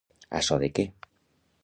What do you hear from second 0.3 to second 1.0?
A so de què?